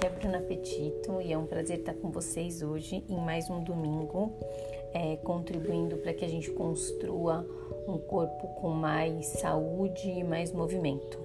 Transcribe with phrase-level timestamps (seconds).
[0.00, 3.62] aqui é Bruna Petito e é um prazer estar com vocês hoje em mais um
[3.62, 4.32] domingo,
[4.94, 7.46] é, contribuindo para que a gente construa
[7.86, 11.20] um corpo com mais saúde e mais movimento.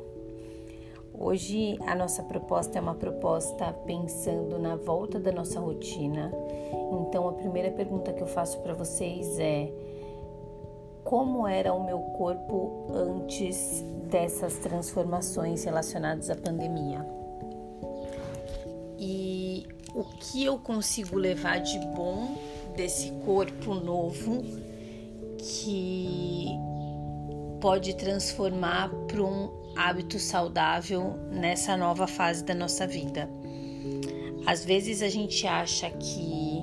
[1.14, 6.34] Hoje a nossa proposta é uma proposta pensando na volta da nossa rotina.
[7.00, 9.72] Então a primeira pergunta que eu faço para vocês é
[11.06, 17.25] como era o meu corpo antes dessas transformações relacionadas à pandemia?
[19.06, 22.36] E o que eu consigo levar de bom
[22.76, 24.44] desse corpo novo
[25.38, 26.48] que
[27.62, 33.30] pode transformar para um hábito saudável nessa nova fase da nossa vida.
[34.46, 36.55] Às vezes a gente acha que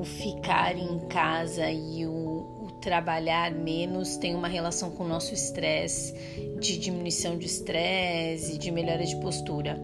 [0.00, 5.34] o ficar em casa e o, o trabalhar menos tem uma relação com o nosso
[5.34, 6.14] estresse,
[6.58, 9.78] de diminuição de estresse, de melhora de postura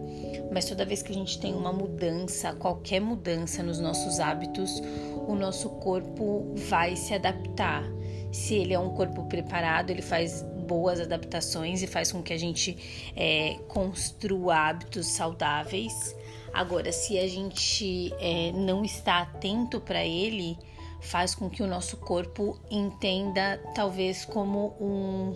[0.51, 4.81] mas toda vez que a gente tem uma mudança, qualquer mudança nos nossos hábitos,
[5.27, 7.83] o nosso corpo vai se adaptar.
[8.31, 12.37] Se ele é um corpo preparado, ele faz boas adaptações e faz com que a
[12.37, 16.15] gente é, construa hábitos saudáveis.
[16.53, 20.57] Agora, se a gente é, não está atento para ele,
[20.99, 25.33] faz com que o nosso corpo entenda talvez como um,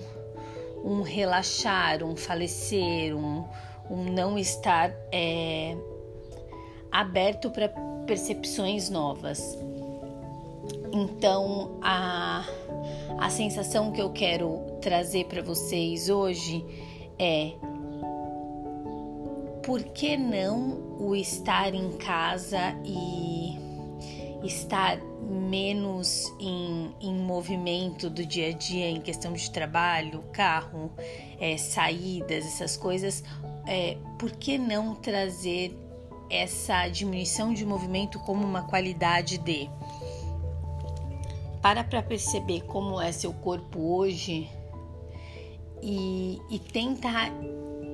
[0.84, 3.48] um relaxar, um falecer, um,
[3.90, 5.76] um não estar é,
[6.92, 7.70] aberto para
[8.06, 9.58] percepções novas.
[10.94, 12.46] Então, a,
[13.18, 16.66] a sensação que eu quero trazer para vocês hoje
[17.18, 17.54] é:
[19.64, 23.58] por que não o estar em casa e
[24.44, 30.92] estar menos em, em movimento do dia a dia, em questão de trabalho, carro,
[31.40, 33.24] é, saídas, essas coisas,
[33.66, 35.78] é, por que não trazer
[36.30, 39.70] essa diminuição de movimento como uma qualidade de?
[41.62, 44.50] Para para perceber como é seu corpo hoje
[45.82, 47.32] e, e tentar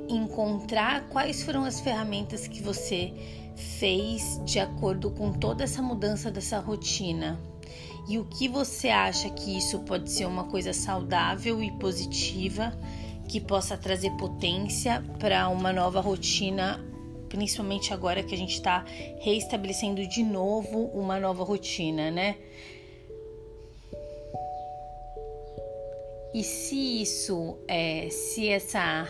[0.09, 3.13] encontrar quais foram as ferramentas que você
[3.55, 7.39] fez de acordo com toda essa mudança dessa rotina.
[8.07, 12.71] E o que você acha que isso pode ser uma coisa saudável e positiva
[13.27, 16.79] que possa trazer potência para uma nova rotina,
[17.27, 18.85] principalmente agora que a gente está
[19.19, 22.37] reestabelecendo de novo uma nova rotina, né?
[26.33, 29.07] E se isso, é, se essa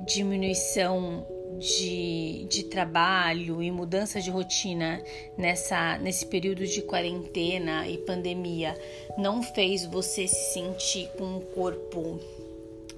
[0.00, 1.26] diminuição
[1.58, 5.02] de, de trabalho e mudança de rotina
[5.36, 8.74] nessa, nesse período de quarentena e pandemia
[9.16, 12.18] não fez você se sentir com um corpo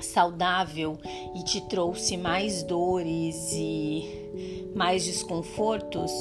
[0.00, 0.98] saudável
[1.34, 6.12] e te trouxe mais dores e mais desconfortos,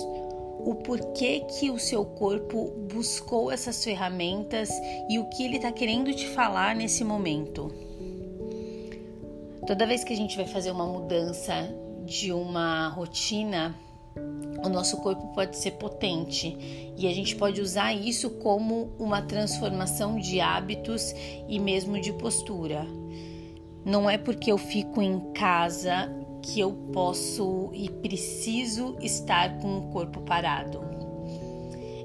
[0.66, 4.70] o porquê que o seu corpo buscou essas ferramentas
[5.08, 7.72] e o que ele está querendo te falar nesse momento.
[9.68, 11.70] Toda vez que a gente vai fazer uma mudança
[12.04, 13.76] de uma rotina,
[14.64, 16.58] o nosso corpo pode ser potente
[16.98, 21.14] e a gente pode usar isso como uma transformação de hábitos
[21.48, 22.88] e mesmo de postura.
[23.86, 26.10] Não é porque eu fico em casa
[26.46, 30.80] que eu posso e preciso estar com o corpo parado.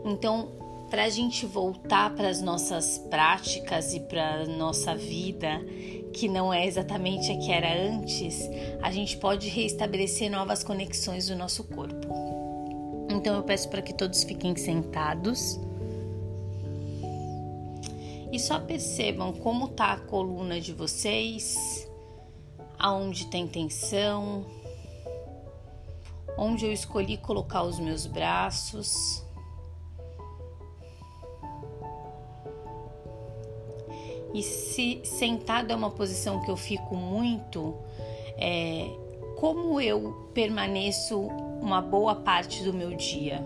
[0.05, 0.49] Então,
[0.89, 5.61] para a gente voltar para as nossas práticas e para a nossa vida,
[6.15, 8.41] que não é exatamente a que era antes,
[8.81, 12.09] a gente pode reestabelecer novas conexões do nosso corpo.
[13.11, 15.61] Então, eu peço para que todos fiquem sentados
[18.33, 21.90] e só percebam como tá a coluna de vocês,
[22.81, 24.45] aonde tem tensão,
[26.37, 29.23] onde eu escolhi colocar os meus braços.
[34.33, 37.77] E se sentado é uma posição que eu fico muito,
[38.37, 38.89] é,
[39.37, 41.21] como eu permaneço
[41.61, 43.45] uma boa parte do meu dia?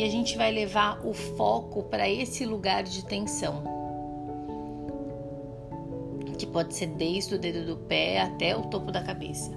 [0.00, 3.79] e a gente vai levar o foco para esse lugar de tensão.
[6.40, 9.50] Que pode ser desde o dedo do pé até o topo da cabeça.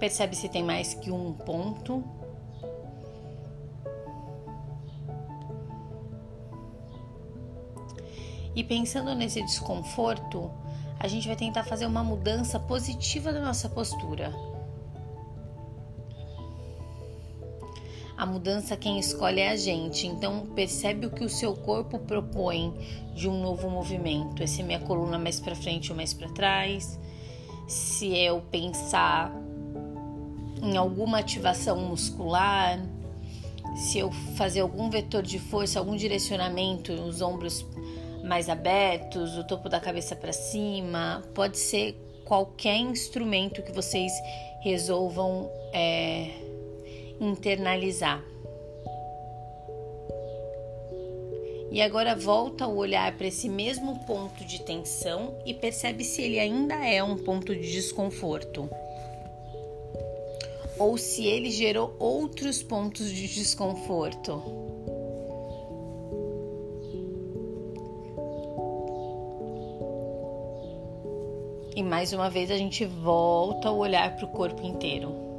[0.00, 2.02] Percebe se tem mais que um ponto.
[8.56, 10.50] E pensando nesse desconforto,
[10.98, 14.32] a gente vai tentar fazer uma mudança positiva da nossa postura
[18.22, 20.06] a mudança quem escolhe é a gente.
[20.06, 22.72] Então percebe o que o seu corpo propõe
[23.16, 24.44] de um novo movimento.
[24.44, 27.00] É se minha coluna mais para frente ou mais para trás,
[27.66, 29.34] se eu pensar
[30.62, 32.78] em alguma ativação muscular,
[33.74, 37.66] se eu fazer algum vetor de força, algum direcionamento, os ombros
[38.22, 44.12] mais abertos, o topo da cabeça para cima, pode ser qualquer instrumento que vocês
[44.62, 46.41] resolvam é,
[47.22, 48.22] internalizar.
[51.70, 56.38] E agora volta o olhar para esse mesmo ponto de tensão e percebe se ele
[56.38, 58.68] ainda é um ponto de desconforto.
[60.78, 64.42] Ou se ele gerou outros pontos de desconforto.
[71.74, 75.31] E mais uma vez a gente volta o olhar para o corpo inteiro.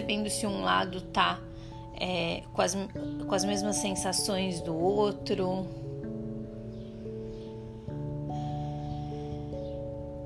[0.00, 1.40] Percebendo se um lado tá
[2.00, 5.66] é, com, as, com as mesmas sensações do outro.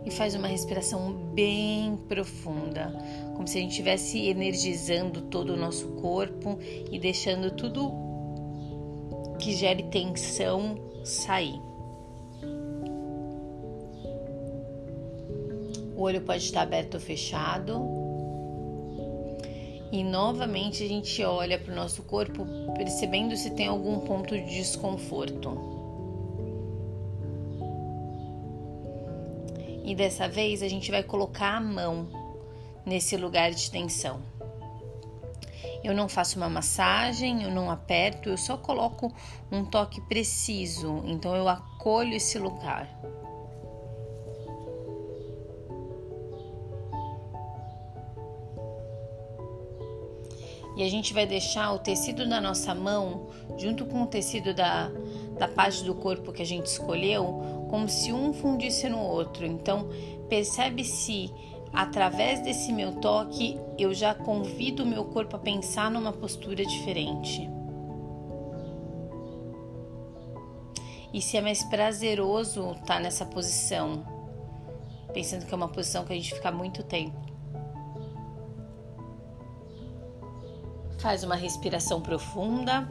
[0.06, 2.92] E faz uma respiração bem profunda,
[3.34, 6.58] como se a gente estivesse energizando todo o nosso corpo
[6.90, 7.90] e deixando tudo
[9.38, 11.58] que gere tensão sair.
[15.96, 18.03] O olho pode estar aberto ou fechado.
[19.94, 22.44] E novamente a gente olha para o nosso corpo
[22.76, 25.56] percebendo se tem algum ponto de desconforto.
[29.84, 32.08] E dessa vez a gente vai colocar a mão
[32.84, 34.20] nesse lugar de tensão.
[35.84, 39.14] Eu não faço uma massagem, eu não aperto, eu só coloco
[39.52, 41.04] um toque preciso.
[41.06, 42.88] Então eu acolho esse lugar.
[50.76, 54.90] E a gente vai deixar o tecido da nossa mão, junto com o tecido da,
[55.38, 59.46] da parte do corpo que a gente escolheu, como se um fundisse no outro.
[59.46, 59.88] Então,
[60.28, 61.32] percebe se
[61.72, 67.48] através desse meu toque eu já convido o meu corpo a pensar numa postura diferente.
[71.12, 74.04] E se é mais prazeroso estar tá nessa posição,
[75.12, 77.33] pensando que é uma posição que a gente fica muito tempo.
[81.04, 82.88] Faz uma respiração profunda.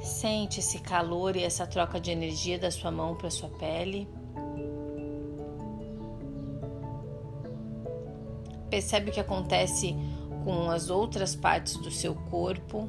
[0.00, 4.08] Sente esse calor e essa troca de energia da sua mão para sua pele.
[8.70, 9.94] Percebe o que acontece
[10.42, 12.88] com as outras partes do seu corpo.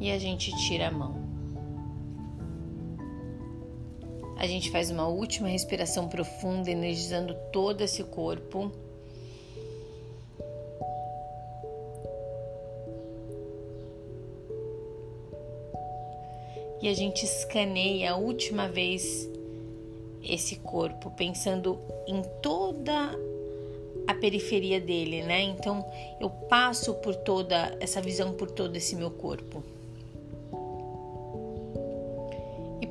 [0.00, 1.25] E a gente tira a mão.
[4.36, 8.70] A gente faz uma última respiração profunda, energizando todo esse corpo.
[16.82, 19.28] E a gente escaneia a última vez
[20.22, 23.18] esse corpo, pensando em toda
[24.06, 25.42] a periferia dele, né?
[25.42, 25.84] Então
[26.20, 29.62] eu passo por toda essa visão por todo esse meu corpo.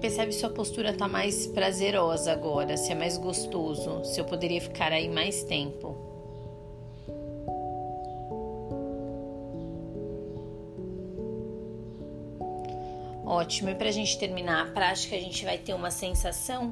[0.06, 4.92] Percebe sua postura está mais prazerosa agora, se é mais gostoso, se eu poderia ficar
[4.92, 5.98] aí mais tempo.
[13.26, 16.72] Ótimo, e para a gente terminar a prática, a gente vai ter uma sensação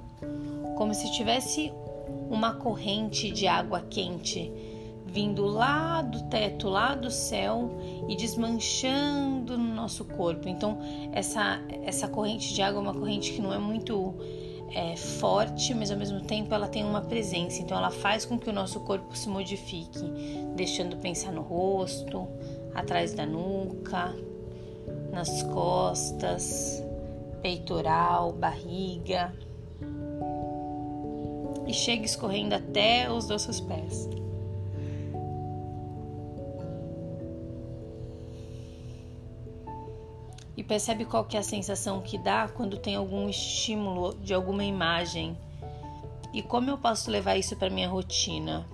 [0.78, 1.74] como se tivesse
[2.30, 4.54] uma corrente de água quente
[5.08, 7.72] vindo lá do teto, lá do céu
[8.08, 9.33] e desmanchando
[9.84, 10.48] nosso corpo.
[10.48, 10.80] Então,
[11.12, 14.16] essa, essa corrente de água é uma corrente que não é muito
[14.72, 17.62] é, forte, mas ao mesmo tempo ela tem uma presença.
[17.62, 20.04] Então, ela faz com que o nosso corpo se modifique,
[20.56, 22.28] deixando pensar no rosto,
[22.74, 24.16] atrás da nuca,
[25.12, 26.84] nas costas,
[27.42, 29.34] peitoral, barriga.
[31.68, 34.10] E chega escorrendo até os nossos pés.
[40.74, 45.38] Percebe qual que é a sensação que dá quando tem algum estímulo de alguma imagem
[46.34, 48.68] e como eu posso levar isso para minha rotina.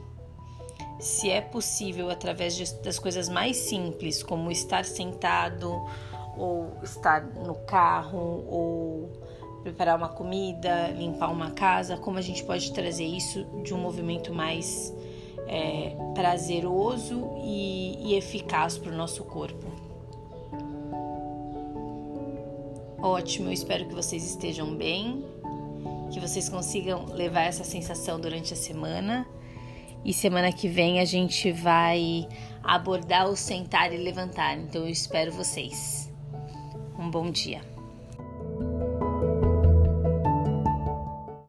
[0.98, 5.70] Se é possível através de, das coisas mais simples, como estar sentado
[6.38, 9.12] ou estar no carro ou
[9.62, 14.34] preparar uma comida, limpar uma casa, como a gente pode trazer isso de um movimento
[14.34, 14.96] mais
[15.50, 19.79] é, prazeroso e, e eficaz para o nosso corpo.
[23.02, 25.26] Ótimo, eu espero que vocês estejam bem,
[26.12, 29.26] que vocês consigam levar essa sensação durante a semana.
[30.04, 32.28] E semana que vem a gente vai
[32.64, 34.58] abordar o sentar e levantar.
[34.58, 36.12] Então eu espero vocês.
[36.98, 37.69] Um bom dia.